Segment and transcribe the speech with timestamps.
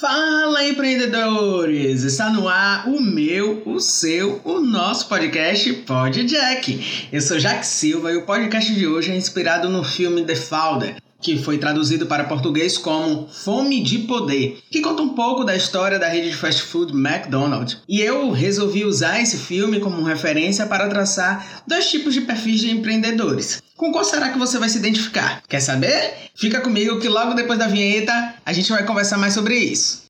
[0.00, 2.04] Fala empreendedores!
[2.04, 7.06] Está no ar o meu, o seu, o nosso podcast Pod Jack.
[7.12, 10.96] Eu sou Jack Silva e o podcast de hoje é inspirado no filme The Founder,
[11.20, 15.98] que foi traduzido para português como Fome de Poder, que conta um pouco da história
[15.98, 17.78] da rede de fast food McDonald's.
[17.88, 22.70] E eu resolvi usar esse filme como referência para traçar dois tipos de perfis de
[22.70, 23.62] empreendedores.
[23.76, 25.42] Com qual será que você vai se identificar?
[25.48, 26.12] Quer saber?
[26.34, 30.09] Fica comigo que logo depois da vinheta a gente vai conversar mais sobre isso.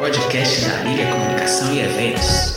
[0.00, 2.54] Podcast da Liga Comunicação e Eventos.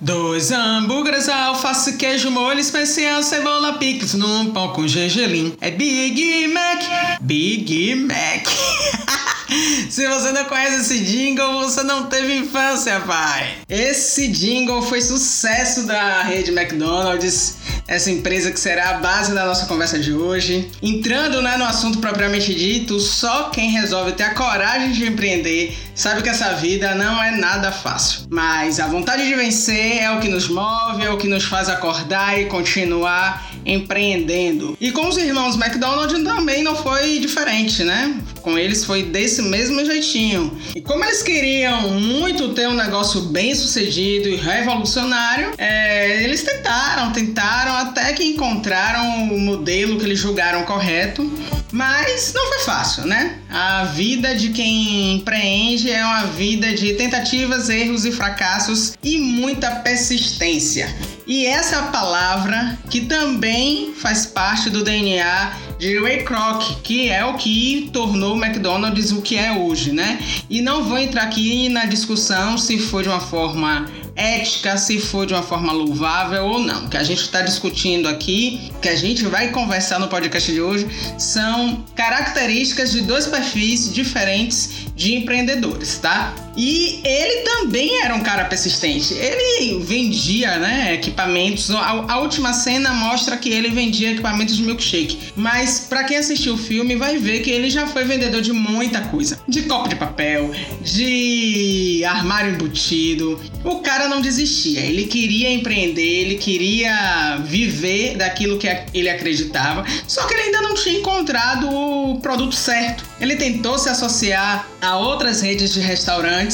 [0.00, 5.54] Dois hambúrgueres, alface, queijo, molho especial, cebola, picles num pão com gergelim.
[5.60, 8.46] É Big Mac, Big Mac.
[9.90, 13.56] Se você não conhece esse jingle, você não teve infância, pai.
[13.68, 17.56] Esse jingle foi sucesso da rede McDonald's,
[17.90, 20.70] essa empresa que será a base da nossa conversa de hoje.
[20.80, 26.22] Entrando né, no assunto propriamente dito, só quem resolve ter a coragem de empreender sabe
[26.22, 28.28] que essa vida não é nada fácil.
[28.30, 31.68] Mas a vontade de vencer é o que nos move, é o que nos faz
[31.68, 34.76] acordar e continuar empreendendo.
[34.80, 38.18] E com os irmãos McDonald também não foi diferente, né?
[38.42, 40.56] Com eles foi desse mesmo jeitinho.
[40.74, 47.12] E como eles queriam muito ter um negócio bem sucedido e revolucionário, é, eles tentaram,
[47.12, 51.30] tentaram até que encontraram o modelo que eles julgaram correto.
[51.72, 53.38] Mas não foi fácil, né?
[53.48, 59.70] A vida de quem empreende é uma vida de tentativas, erros e fracassos e muita
[59.76, 60.92] persistência.
[61.30, 67.34] E essa palavra que também faz parte do DNA de Ray Kroc, que é o
[67.34, 70.18] que tornou o McDonald's o que é hoje, né?
[70.50, 73.86] E não vou entrar aqui na discussão se foi de uma forma
[74.16, 76.86] ética, se for de uma forma louvável ou não.
[76.86, 80.60] O que a gente está discutindo aqui, que a gente vai conversar no podcast de
[80.60, 86.34] hoje, são características de dois perfis diferentes de empreendedores, tá?
[86.60, 89.14] E ele também era um cara persistente.
[89.14, 91.70] Ele vendia, né, equipamentos.
[91.70, 95.32] A, a última cena mostra que ele vendia equipamentos de milkshake.
[95.34, 99.00] Mas para quem assistiu o filme vai ver que ele já foi vendedor de muita
[99.00, 100.50] coisa, de copo de papel,
[100.82, 103.40] de armário embutido.
[103.64, 104.80] O cara não desistia.
[104.80, 109.82] Ele queria empreender, ele queria viver daquilo que ele acreditava.
[110.06, 113.02] Só que ele ainda não tinha encontrado o produto certo.
[113.18, 116.49] Ele tentou se associar a outras redes de restaurantes,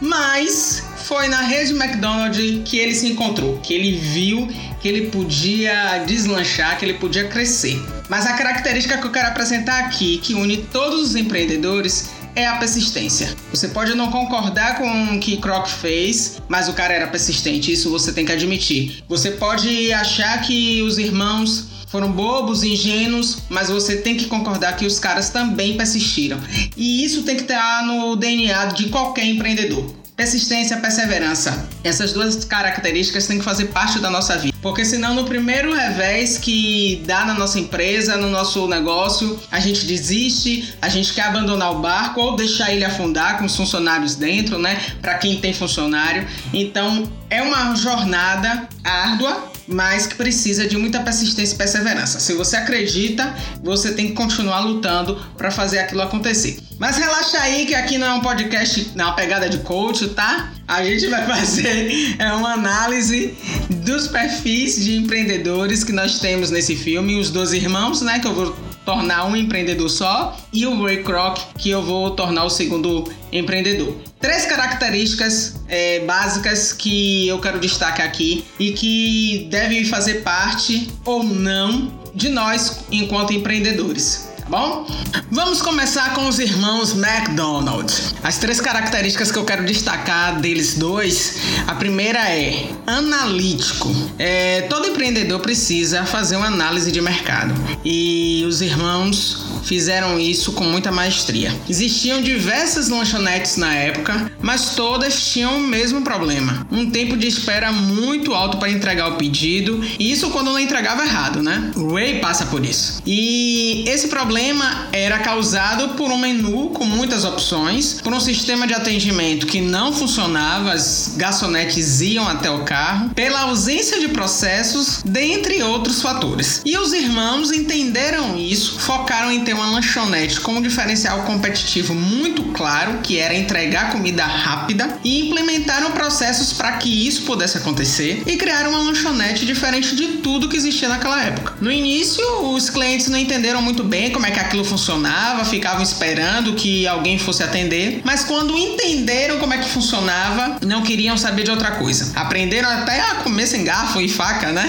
[0.00, 4.48] mas foi na rede McDonald's que ele se encontrou, que ele viu
[4.80, 7.80] que ele podia deslanchar, que ele podia crescer.
[8.08, 12.56] Mas a característica que eu quero apresentar aqui, que une todos os empreendedores, é a
[12.56, 13.34] persistência.
[13.52, 17.90] Você pode não concordar com o que Kroc fez, mas o cara era persistente, isso
[17.90, 19.02] você tem que admitir.
[19.08, 24.86] Você pode achar que os irmãos foram bobos, ingênuos, mas você tem que concordar que
[24.86, 26.40] os caras também persistiram.
[26.76, 29.92] E isso tem que estar no DNA de qualquer empreendedor.
[30.16, 31.66] Persistência, perseverança.
[31.82, 34.54] Essas duas características têm que fazer parte da nossa vida.
[34.60, 39.86] Porque senão no primeiro revés que dá na nossa empresa, no nosso negócio, a gente
[39.86, 44.58] desiste, a gente quer abandonar o barco ou deixar ele afundar com os funcionários dentro,
[44.58, 44.78] né?
[45.00, 46.28] Para quem tem funcionário.
[46.52, 52.18] Então, é uma jornada árdua, mas que precisa de muita persistência e perseverança.
[52.18, 56.58] Se você acredita, você tem que continuar lutando para fazer aquilo acontecer.
[56.78, 60.52] Mas relaxa aí que aqui não é um podcast na pegada de coach, tá?
[60.66, 63.34] A gente vai fazer é uma análise
[63.68, 68.34] dos perfis de empreendedores que nós temos nesse filme, os dois irmãos, né, que eu
[68.34, 73.08] vou tornar um empreendedor só, e o Ray Kroc, que eu vou tornar o segundo
[73.32, 73.94] empreendedor.
[74.18, 81.22] Três características é, básicas que eu quero destacar aqui e que devem fazer parte ou
[81.22, 84.84] não de nós enquanto empreendedores bom?
[85.30, 87.86] Vamos começar com os irmãos McDonald.
[88.20, 91.36] As três características que eu quero destacar deles dois,
[91.68, 93.94] a primeira é analítico.
[94.18, 97.54] É, todo empreendedor precisa fazer uma análise de mercado
[97.84, 101.54] e os irmãos fizeram isso com muita maestria.
[101.68, 107.70] Existiam diversas lanchonetes na época, mas todas tinham o mesmo problema: um tempo de espera
[107.70, 111.70] muito alto para entregar o pedido, e isso quando não entregava errado, né?
[111.76, 113.00] O Ray passa por isso.
[113.06, 118.66] E esse problema problema era causado por um menu com muitas opções, por um sistema
[118.66, 125.02] de atendimento que não funcionava, as garçonetes iam até o carro, pela ausência de processos,
[125.04, 126.62] dentre outros fatores.
[126.64, 132.42] E os irmãos entenderam isso, focaram em ter uma lanchonete com um diferencial competitivo muito
[132.54, 138.38] claro, que era entregar comida rápida, e implementaram processos para que isso pudesse acontecer e
[138.38, 141.54] criaram uma lanchonete diferente de tudo que existia naquela época.
[141.60, 146.54] No início, os clientes não entenderam muito bem como é que aquilo funcionava, ficavam esperando
[146.54, 151.50] que alguém fosse atender, mas quando entenderam como é que funcionava, não queriam saber de
[151.50, 152.12] outra coisa.
[152.14, 154.68] Aprenderam até a comer sem garfo e faca, né?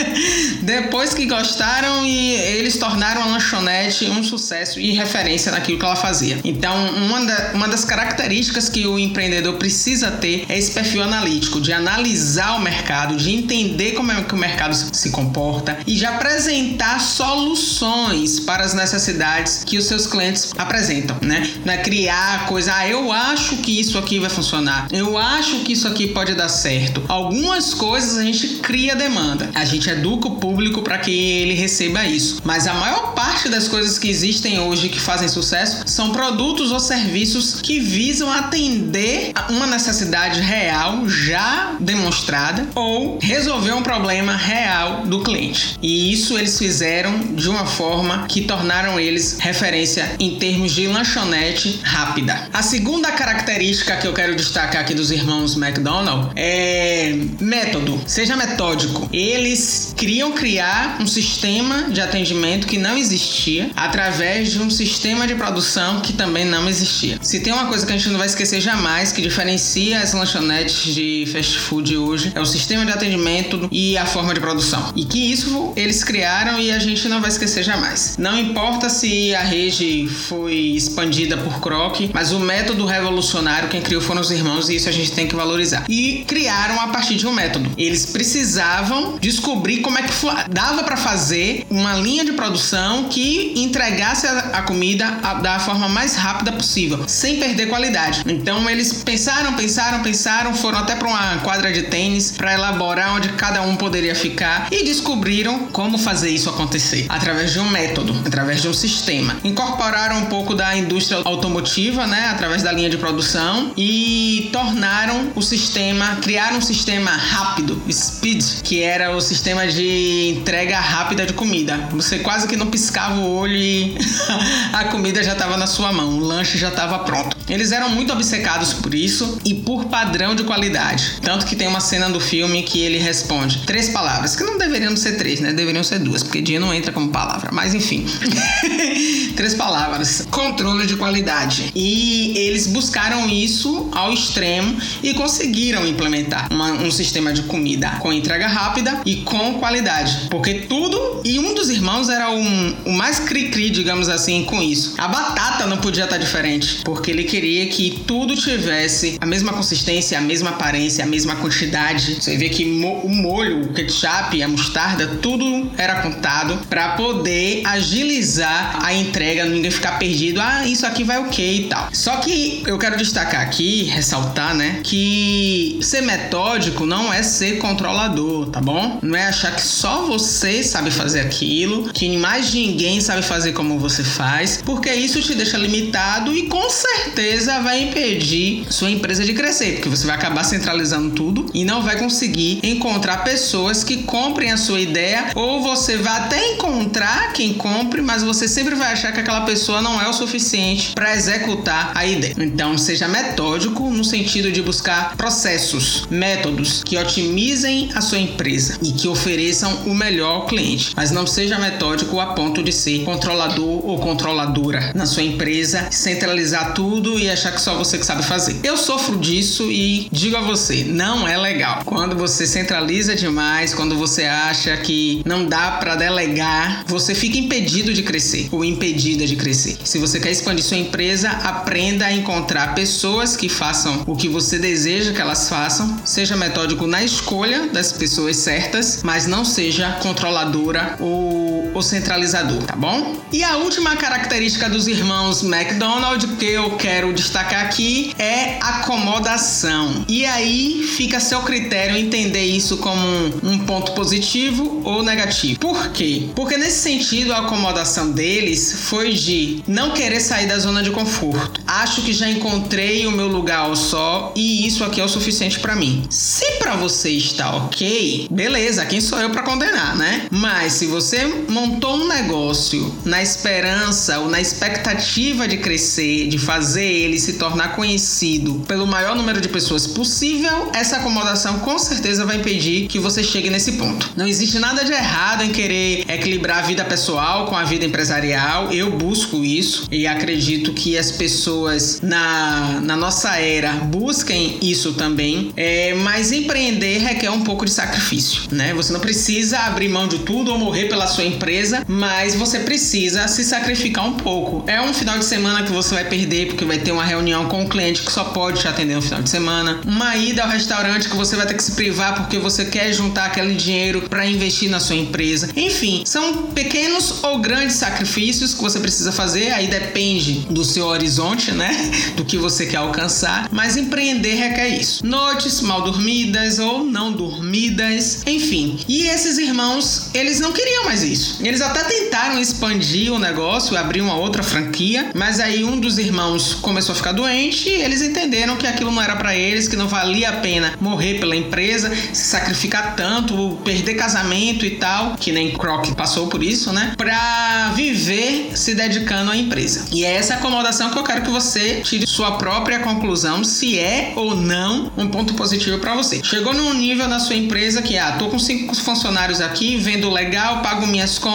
[0.62, 5.96] Depois que gostaram e eles tornaram a lanchonete um sucesso e referência naquilo que ela
[5.96, 6.38] fazia.
[6.44, 11.60] Então, uma, da, uma das características que o empreendedor precisa ter é esse perfil analítico,
[11.60, 16.06] de analisar o mercado, de entender como é que o mercado se comporta e de
[16.06, 21.48] apresentar soluções para as necessidades que os seus clientes apresentam, né?
[21.64, 25.72] Não é criar coisa, ah, eu acho que isso aqui vai funcionar, eu acho que
[25.72, 27.02] isso aqui pode dar certo.
[27.08, 32.04] Algumas coisas a gente cria demanda, a gente educa o público para que ele receba
[32.04, 36.72] isso, mas a maior parte das coisas que existem hoje que fazem sucesso são produtos
[36.72, 45.02] ou serviços que visam atender uma necessidade real já demonstrada ou resolver um problema real
[45.06, 45.78] do cliente.
[45.82, 51.80] E isso eles fizeram de uma forma que tornaram eles referência em termos de lanchonete
[51.82, 52.48] rápida.
[52.52, 58.00] A segunda característica que eu quero destacar aqui dos irmãos McDonald é método.
[58.06, 59.08] Seja metódico.
[59.12, 65.34] Eles queriam criar um sistema de atendimento que não existia através de um sistema de
[65.34, 67.18] produção que também não existia.
[67.22, 70.94] Se tem uma coisa que a gente não vai esquecer jamais que diferencia as lanchonetes
[70.94, 74.92] de fast food hoje é o sistema de atendimento e a forma de produção.
[74.94, 78.14] E que isso eles criaram e a gente não vai esquecer jamais.
[78.16, 84.02] Não importa se a rede foi expandida por Kroc, mas o método revolucionário quem criou
[84.02, 85.84] foram os irmãos e isso a gente tem que valorizar.
[85.88, 87.70] E criaram a partir de um método.
[87.76, 90.12] Eles precisavam descobrir como é que
[90.50, 95.06] dava para fazer uma linha de produção que entregasse a, comida
[95.42, 98.22] da forma mais rápida possível, sem perder qualidade.
[98.26, 103.30] Então eles pensaram, pensaram, pensaram, foram até para uma quadra de tênis para elaborar onde
[103.30, 108.49] cada um poderia ficar e descobriram como fazer isso acontecer através de um método, através
[108.56, 109.36] de um sistema.
[109.44, 115.42] Incorporaram um pouco da indústria automotiva, né, através da linha de produção e tornaram o
[115.42, 121.76] sistema, criaram um sistema rápido, speed, que era o sistema de entrega rápida de comida.
[121.92, 123.96] Você quase que não piscava o olho e
[124.72, 127.36] a comida já estava na sua mão, o lanche já estava pronto.
[127.48, 131.18] Eles eram muito obcecados por isso e por padrão de qualidade.
[131.20, 134.94] Tanto que tem uma cena do filme que ele responde três palavras, que não deveriam
[134.96, 135.52] ser três, né?
[135.52, 137.50] Deveriam ser duas, porque dia não entra como palavra.
[137.52, 138.06] Mas enfim.
[139.36, 140.26] três palavras.
[140.30, 141.72] Controle de qualidade.
[141.74, 148.12] E eles buscaram isso ao extremo e conseguiram implementar uma, um sistema de comida com
[148.12, 150.28] entrega rápida e com qualidade.
[150.30, 151.20] Porque tudo.
[151.24, 154.94] E um dos irmãos era um, o mais cri-cri, digamos assim, com isso.
[154.98, 160.18] A batata não podia estar diferente, porque ele queria que tudo tivesse a mesma consistência,
[160.18, 162.16] a mesma aparência, a mesma quantidade.
[162.20, 167.62] Você vê que mo o molho, o ketchup, a mostarda, tudo era contado para poder
[167.64, 170.40] agilizar a entrega, ninguém ficar perdido.
[170.40, 171.88] Ah, isso aqui vai ok e tal.
[171.92, 178.46] Só que eu quero destacar aqui, ressaltar, né, que ser metódico não é ser controlador,
[178.46, 178.98] tá bom?
[179.02, 183.78] Não é achar que só você sabe fazer aquilo, que mais ninguém sabe fazer como
[183.78, 189.32] você faz, porque isso te deixa limitado e com certeza vai impedir sua empresa de
[189.32, 194.50] crescer, porque você vai acabar centralizando tudo e não vai conseguir encontrar pessoas que comprem
[194.50, 199.12] a sua ideia, ou você vai até encontrar quem compre, mas você sempre vai achar
[199.12, 202.34] que aquela pessoa não é o suficiente para executar a ideia.
[202.38, 208.92] Então, seja metódico no sentido de buscar processos, métodos que otimizem a sua empresa e
[208.92, 213.86] que ofereçam o melhor ao cliente, mas não seja metódico a ponto de ser controlador
[213.86, 218.60] ou controladora na sua empresa, centralizar tudo e achar que só você que sabe fazer.
[218.62, 221.82] Eu sofro disso e digo a você, não é legal.
[221.84, 227.92] Quando você centraliza demais, quando você acha que não dá para delegar, você fica impedido
[227.92, 229.78] de crescer ou impedida de crescer.
[229.84, 234.58] Se você quer expandir sua empresa, aprenda a encontrar pessoas que façam o que você
[234.58, 236.00] deseja que elas façam.
[236.04, 242.76] Seja metódico na escolha das pessoas certas, mas não seja controladora ou ou centralizador, tá
[242.76, 243.16] bom?
[243.32, 250.04] E a última característica dos irmãos McDonald que eu quero destacar aqui é acomodação.
[250.08, 255.60] E aí fica a seu critério entender isso como um, um ponto positivo ou negativo.
[255.60, 256.28] Por quê?
[256.34, 261.60] Porque nesse sentido a acomodação deles foi de não querer sair da zona de conforto.
[261.66, 265.60] Acho que já encontrei o meu lugar ao só e isso aqui é o suficiente
[265.60, 266.04] para mim.
[266.10, 270.26] Se para você está ok, beleza, quem sou eu para condenar, né?
[270.30, 271.26] Mas se você
[271.60, 277.76] montou um negócio na esperança ou na expectativa de crescer, de fazer ele se tornar
[277.76, 283.22] conhecido pelo maior número de pessoas possível, essa acomodação com certeza vai impedir que você
[283.22, 284.10] chegue nesse ponto.
[284.16, 288.72] Não existe nada de errado em querer equilibrar a vida pessoal com a vida empresarial.
[288.72, 295.52] Eu busco isso e acredito que as pessoas na, na nossa era busquem isso também.
[295.56, 298.72] É, mas empreender requer um pouco de sacrifício, né?
[298.74, 301.49] Você não precisa abrir mão de tudo ou morrer pela sua empresa,
[301.86, 304.64] mas você precisa se sacrificar um pouco.
[304.68, 307.62] É um final de semana que você vai perder porque vai ter uma reunião com
[307.62, 310.48] o um cliente que só pode te atender no final de semana, uma ida ao
[310.48, 314.26] restaurante que você vai ter que se privar porque você quer juntar aquele dinheiro para
[314.26, 315.50] investir na sua empresa.
[315.56, 321.52] Enfim, são pequenos ou grandes sacrifícios que você precisa fazer, aí depende do seu horizonte,
[321.52, 321.70] né?
[322.16, 325.04] Do que você quer alcançar, mas empreender requer isso.
[325.06, 328.78] Noites mal dormidas ou não dormidas, enfim.
[328.88, 331.38] E esses irmãos, eles não queriam mais isso.
[331.42, 336.54] Eles até tentaram expandir o negócio, abrir uma outra franquia, mas aí um dos irmãos
[336.54, 339.88] começou a ficar doente e eles entenderam que aquilo não era para eles, que não
[339.88, 345.52] valia a pena morrer pela empresa, se sacrificar tanto, perder casamento e tal, que nem
[345.52, 346.94] Croc passou por isso, né?
[346.96, 349.86] Pra viver se dedicando à empresa.
[349.92, 354.12] E é essa acomodação que eu quero que você tire sua própria conclusão se é
[354.16, 356.20] ou não um ponto positivo para você.
[356.22, 360.62] Chegou num nível na sua empresa que, ah, tô com cinco funcionários aqui, vendo legal,
[360.62, 361.29] pago minhas contas,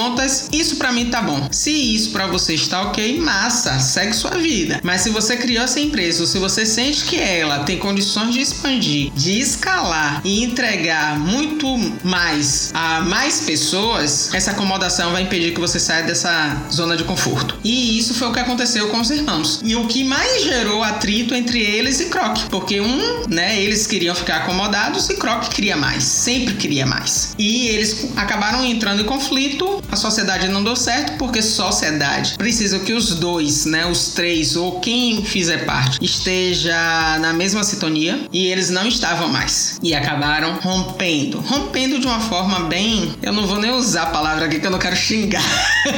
[0.51, 1.47] isso para mim tá bom.
[1.51, 4.79] Se isso para você está ok, massa, segue sua vida.
[4.83, 8.41] Mas se você criou essa empresa, ou se você sente que ela tem condições de
[8.41, 11.67] expandir, de escalar e entregar muito
[12.03, 17.57] mais a mais pessoas, essa acomodação vai impedir que você saia dessa zona de conforto.
[17.63, 19.61] E isso foi o que aconteceu com os irmãos.
[19.63, 24.15] E o que mais gerou atrito entre eles e Croc, porque um, né, eles queriam
[24.15, 27.33] ficar acomodados e Croc queria mais, sempre queria mais.
[27.37, 32.93] E eles acabaram entrando em conflito, a sociedade não deu certo porque sociedade precisa que
[32.93, 36.75] os dois, né, os três ou quem fizer parte esteja
[37.19, 42.61] na mesma sintonia e eles não estavam mais e acabaram rompendo, rompendo de uma forma
[42.61, 45.43] bem, eu não vou nem usar a palavra aqui que eu não quero xingar,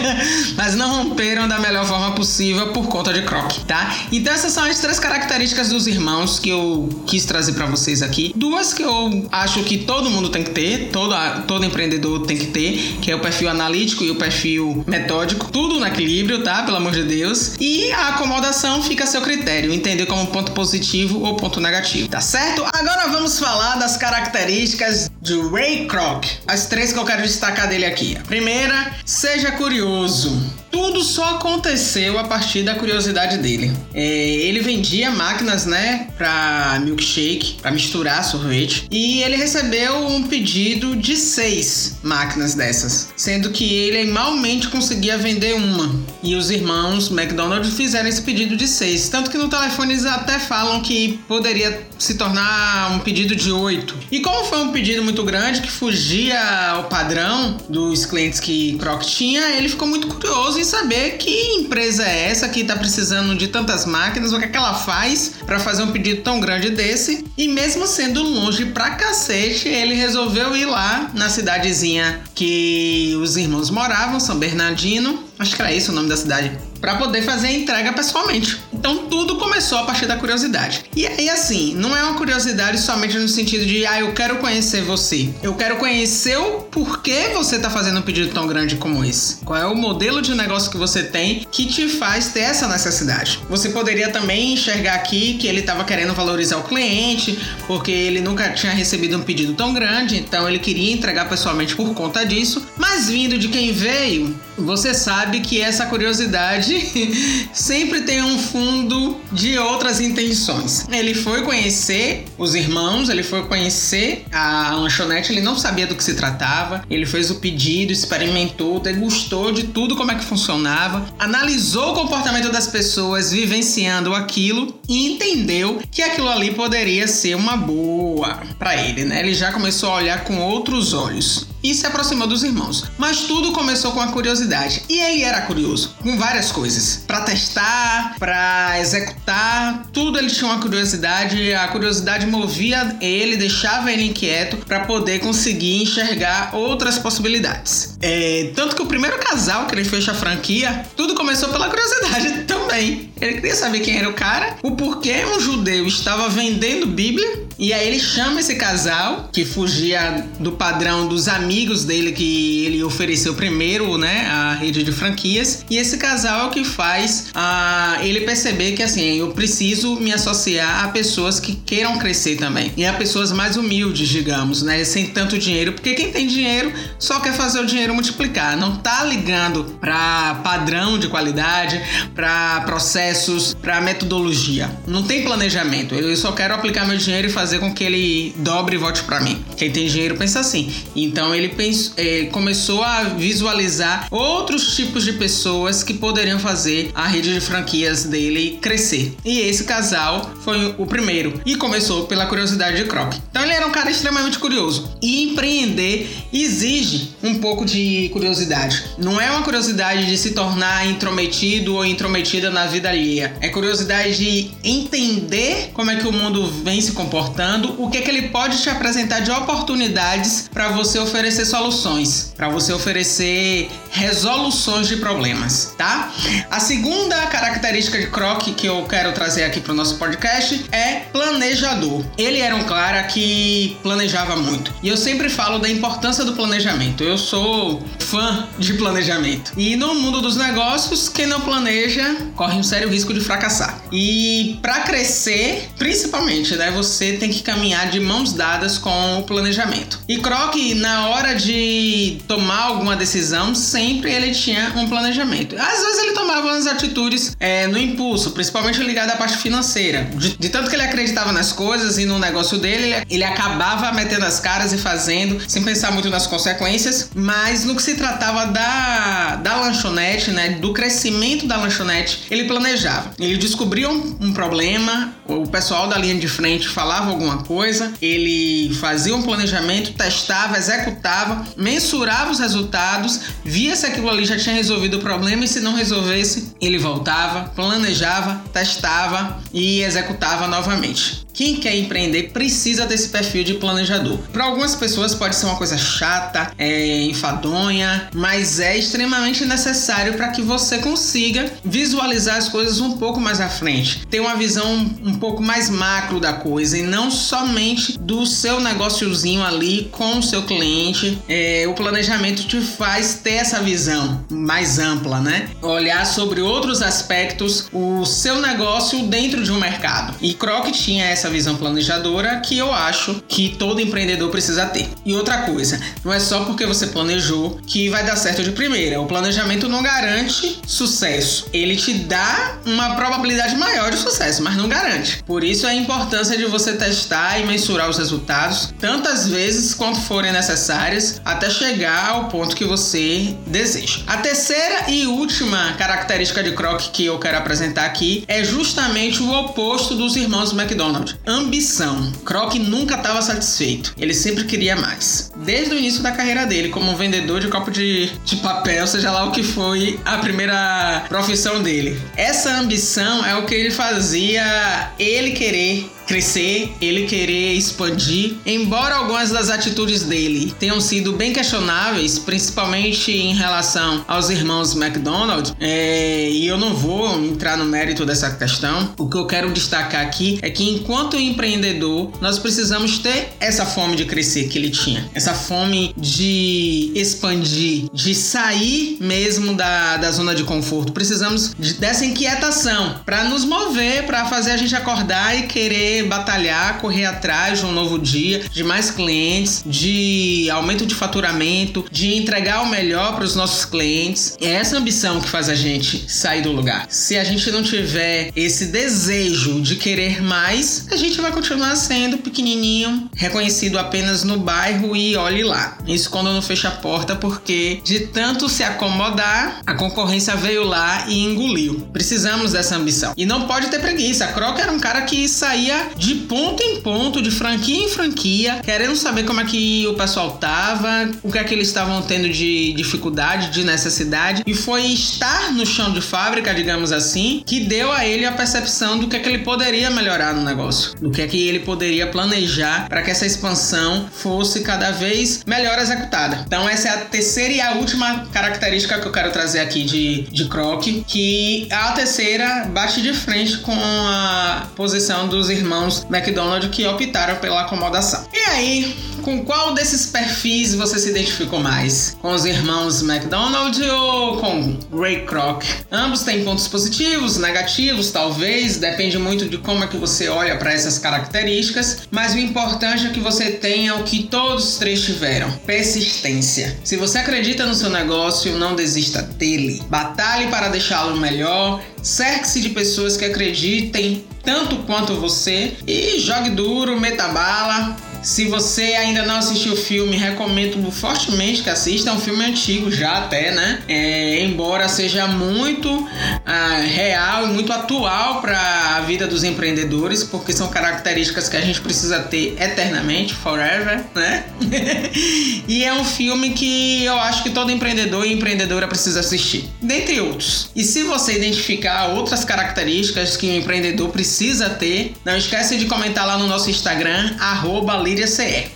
[0.55, 3.95] mas não romperam da melhor forma possível por conta de Croc, tá?
[4.11, 8.33] Então essas são as três características dos irmãos que eu quis trazer para vocês aqui.
[8.35, 11.15] Duas que eu acho que todo mundo tem que ter, todo,
[11.47, 15.79] todo empreendedor tem que ter, que é o perfil analítico e o perfil metódico, tudo
[15.79, 16.63] no equilíbrio, tá?
[16.63, 17.55] Pelo amor de Deus.
[17.59, 22.19] E a acomodação fica a seu critério, entender como ponto positivo ou ponto negativo, tá
[22.19, 22.65] certo?
[22.73, 26.25] Agora vamos falar das características de Ray Kroc.
[26.47, 28.17] As três que eu quero destacar dele aqui.
[28.17, 30.41] A primeira, seja curioso.
[30.71, 33.71] Tudo só aconteceu a partir da curiosidade dele.
[33.93, 40.95] É, ele vendia máquinas, né, para milkshake, para misturar sorvete, e ele recebeu um pedido
[40.95, 45.95] de seis máquinas dessas, sendo que ele malmente conseguia vender uma.
[46.21, 50.39] E os irmãos McDonald fizeram esse pedido de seis, tanto que no telefone eles até
[50.39, 53.95] falam que poderia se tornar um pedido de oito.
[54.11, 56.39] E como foi um pedido muito grande que fugia
[56.71, 62.03] ao padrão dos clientes que Croc tinha, ele ficou muito curioso em saber que empresa
[62.03, 65.59] é essa que está precisando de tantas máquinas, o que, é que ela faz para
[65.59, 67.25] fazer um pedido tão grande desse.
[67.37, 73.69] E mesmo sendo longe pra cacete, ele resolveu ir lá na cidadezinha que os irmãos
[73.69, 77.51] moravam, São Bernardino, acho que era isso o nome da cidade, para poder fazer a
[77.51, 78.57] entrega pessoalmente.
[78.73, 80.85] Então tudo começou a partir da curiosidade.
[80.95, 84.81] E aí assim, não é uma curiosidade somente no sentido de, ah, eu quero conhecer
[84.81, 85.29] você.
[85.41, 89.37] Eu quero conhecer o porquê você tá fazendo um pedido tão grande como esse.
[89.43, 93.39] Qual é o modelo de negócio que você tem que te faz ter essa necessidade.
[93.49, 98.49] Você poderia também enxergar aqui que ele estava querendo valorizar o cliente, porque ele nunca
[98.51, 102.65] tinha recebido um pedido tão grande, então ele queria entregar pessoalmente por conta disso.
[102.77, 106.75] Mas vindo de quem veio, você sabe que essa curiosidade
[107.53, 110.87] sempre tem um fundo de outras intenções.
[110.91, 116.03] Ele foi conhecer os irmãos, ele foi conhecer a lanchonete, ele não sabia do que
[116.03, 121.91] se tratava, ele fez o pedido, experimentou, degustou de tudo como é que funcionava, analisou
[121.91, 128.41] o comportamento das pessoas vivenciando aquilo e entendeu que aquilo ali poderia ser uma boa
[128.57, 129.19] para ele, né?
[129.19, 131.47] Ele já começou a olhar com outros olhos.
[131.71, 132.85] E se aproximou dos irmãos.
[132.97, 134.83] Mas tudo começou com a curiosidade.
[134.89, 137.03] E ele era curioso com várias coisas.
[137.05, 141.53] Para testar, para executar, tudo ele tinha uma curiosidade.
[141.53, 147.97] A curiosidade movia ele, deixava ele inquieto para poder conseguir enxergar outras possibilidades.
[148.01, 152.43] É, tanto que o primeiro casal que ele fecha a franquia, tudo começou pela curiosidade
[152.47, 153.11] também.
[153.19, 157.73] Ele queria saber quem era o cara, o porquê um judeu estava vendendo Bíblia e
[157.73, 163.33] aí ele chama esse casal que fugia do padrão dos amigos dele que ele ofereceu
[163.33, 165.65] primeiro, né, a rede de franquias.
[165.69, 170.13] E esse casal é o que faz a ele perceber que assim, eu preciso me
[170.13, 172.71] associar a pessoas que queiram crescer também.
[172.77, 177.19] E a pessoas mais humildes, digamos, né, sem tanto dinheiro, porque quem tem dinheiro só
[177.19, 181.81] quer fazer o dinheiro multiplicar, não tá ligando para padrão de qualidade,
[182.13, 184.69] para processos, para metodologia.
[184.85, 185.95] Não tem planejamento.
[185.95, 189.03] Eu só quero aplicar meu dinheiro e fazer fazer com que ele dobre e volte
[189.03, 189.41] para mim.
[189.55, 190.69] Quem tem dinheiro pensa assim.
[190.93, 191.49] Então ele
[191.95, 198.03] é, começou a visualizar outros tipos de pessoas que poderiam fazer a rede de franquias
[198.03, 199.15] dele crescer.
[199.23, 203.13] E esse casal foi o primeiro e começou pela curiosidade de Croc.
[203.29, 204.91] Então ele era um cara extremamente curioso.
[205.01, 208.83] E empreender exige um pouco de curiosidade.
[208.97, 213.33] Não é uma curiosidade de se tornar intrometido ou intrometida na vida alheia.
[213.39, 217.36] É curiosidade de entender como é que o mundo vem se comportando
[217.77, 222.73] o que, que ele pode te apresentar de oportunidades para você oferecer soluções, para você
[222.73, 226.11] oferecer resoluções de problemas, tá?
[226.49, 231.01] A segunda característica de Croc que eu quero trazer aqui para o nosso podcast é
[231.11, 232.03] planejador.
[232.17, 237.03] Ele era um cara que planejava muito e eu sempre falo da importância do planejamento.
[237.03, 242.63] Eu sou fã de planejamento e no mundo dos negócios, quem não planeja corre um
[242.63, 243.81] sério risco de fracassar.
[243.91, 249.23] E para crescer, principalmente, né, você tem tem que caminhar de mãos dadas com o
[249.23, 249.99] planejamento.
[250.07, 255.55] E Croc, na hora de tomar alguma decisão, sempre ele tinha um planejamento.
[255.59, 260.09] Às vezes ele tomava umas atitudes é, no impulso, principalmente ligado à parte financeira.
[260.15, 263.91] De, de, tanto que ele acreditava nas coisas e no negócio dele, ele, ele acabava
[263.91, 267.09] metendo as caras e fazendo, sem pensar muito nas consequências.
[267.13, 273.11] Mas no que se tratava da, da lanchonete, né, do crescimento da lanchonete, ele planejava.
[273.19, 278.73] Ele descobria um, um problema, o pessoal da linha de frente falava alguma coisa, ele
[278.75, 284.97] fazia um planejamento, testava, executava, mensurava os resultados, via se aquilo ali já tinha resolvido
[284.97, 291.26] o problema e se não resolvesse, ele voltava, planejava, testava e executava novamente.
[291.37, 294.17] Quem quer empreender precisa desse perfil de planejador.
[294.33, 300.29] Para algumas pessoas pode ser uma coisa chata, é, enfadonha, mas é extremamente necessário para
[300.29, 304.67] que você consiga visualizar as coisas um pouco mais à frente, ter uma visão
[305.03, 310.23] um pouco mais macro da coisa e não somente do seu negóciozinho ali com o
[310.23, 311.21] seu cliente.
[311.29, 315.49] É, o planejamento te faz ter essa visão mais ampla, né?
[315.61, 320.15] Olhar sobre outros aspectos o seu negócio dentro de um mercado.
[320.19, 324.89] E Croc tinha essa essa visão planejadora que eu acho que todo empreendedor precisa ter.
[325.05, 329.01] E outra coisa, não é só porque você planejou que vai dar certo de primeira.
[329.01, 331.47] O planejamento não garante sucesso.
[331.51, 335.21] Ele te dá uma probabilidade maior de sucesso, mas não garante.
[335.23, 340.31] Por isso a importância de você testar e mensurar os resultados tantas vezes quanto forem
[340.31, 343.99] necessárias até chegar ao ponto que você deseja.
[344.07, 349.31] A terceira e última característica de Croc que eu quero apresentar aqui é justamente o
[349.31, 352.11] oposto dos irmãos McDonald ambição.
[352.25, 353.93] Croc nunca estava satisfeito.
[353.97, 355.31] Ele sempre queria mais.
[355.35, 359.25] Desde o início da carreira dele, como vendedor de copo de, de papel, seja lá
[359.25, 361.99] o que foi a primeira profissão dele.
[362.15, 368.35] Essa ambição é o que ele fazia ele querer crescer, ele querer expandir.
[368.45, 375.53] Embora algumas das atitudes dele tenham sido bem questionáveis, principalmente em relação aos irmãos McDonald,
[375.59, 380.01] é, e eu não vou entrar no mérito dessa questão, o que eu quero destacar
[380.01, 385.09] aqui é que enquanto empreendedor, nós precisamos ter essa fome de crescer que ele tinha,
[385.13, 390.93] essa fome de expandir, de sair mesmo da, da zona de conforto.
[390.93, 396.79] Precisamos de, dessa inquietação para nos mover, para fazer a gente acordar e querer batalhar,
[396.79, 402.61] correr atrás de um novo dia, de mais clientes, de aumento de faturamento, de entregar
[402.61, 404.37] o melhor para os nossos clientes.
[404.41, 406.87] É essa ambição que faz a gente sair do lugar.
[406.89, 412.17] Se a gente não tiver esse desejo de querer mais, a gente vai continuar sendo
[412.17, 415.77] pequenininho, reconhecido apenas no bairro e olhe lá.
[415.87, 421.05] Isso quando não fecha a porta, porque de tanto se acomodar, a concorrência veio lá
[421.07, 421.87] e engoliu.
[421.93, 423.13] Precisamos dessa ambição.
[423.17, 424.25] E não pode ter preguiça.
[424.25, 428.61] A Croc era um cara que saía de ponto em ponto, de franquia em franquia,
[428.63, 432.29] querendo saber como é que o pessoal tava, o que é que eles estavam tendo
[432.29, 437.91] de dificuldade, de necessidade, e foi estar no chão de fábrica, digamos assim, que deu
[437.91, 441.21] a ele a percepção do que é que ele poderia melhorar no negócio, do que
[441.21, 446.43] é que ele poderia planejar para que essa expansão fosse cada vez melhor executada.
[446.45, 450.23] Então essa é a terceira e a última característica que eu quero trazer aqui de,
[450.23, 455.76] de Croc, que a terceira bate de frente com a posição dos irmãos
[456.09, 458.25] McDonald que optaram pela acomodação.
[458.33, 462.15] E aí, com qual desses perfis você se identificou mais?
[462.21, 465.65] Com os irmãos McDonald ou com Ray Kroc?
[465.91, 470.71] Ambos têm pontos positivos, negativos, talvez, depende muito de como é que você olha para
[470.71, 475.51] essas características, mas o importante é que você tenha o que todos os três tiveram:
[475.65, 476.77] persistência.
[476.81, 479.83] Se você acredita no seu negócio, não desista dele.
[479.89, 486.97] Batalhe para deixá-lo melhor, cerque-se de pessoas que acreditem tanto quanto você e jogue duro,
[486.97, 492.09] meta bala, se você ainda não assistiu o filme, recomendo fortemente que assista.
[492.09, 493.79] É um filme antigo já até, né?
[493.87, 496.05] É, embora seja muito
[496.45, 501.61] ah, real e muito atual para a vida dos empreendedores, porque são características que a
[501.61, 504.43] gente precisa ter eternamente, forever, né?
[505.65, 510.19] e é um filme que eu acho que todo empreendedor e empreendedora precisa assistir, dentre
[510.19, 510.69] outros.
[510.75, 516.27] E se você identificar outras características que o empreendedor precisa ter, não esquece de comentar
[516.27, 517.95] lá no nosso Instagram, arroba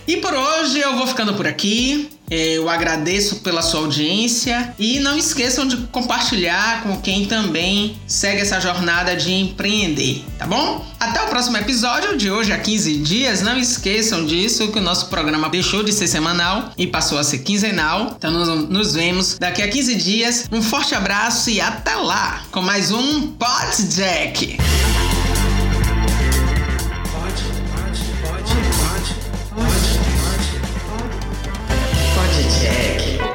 [0.06, 2.08] E por hoje eu vou ficando por aqui.
[2.30, 8.58] Eu agradeço pela sua audiência e não esqueçam de compartilhar com quem também segue essa
[8.58, 10.82] jornada de empreender, tá bom?
[10.98, 13.42] Até o próximo episódio de hoje a 15 dias.
[13.42, 17.40] Não esqueçam disso que o nosso programa deixou de ser semanal e passou a ser
[17.40, 18.14] quinzenal.
[18.16, 20.46] Então nos, vemos daqui a 15 dias.
[20.50, 24.56] Um forte abraço e até lá com mais um Pot Jack.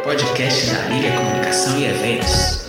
[0.07, 2.66] Podcast da Liga Comunicação e Eventos.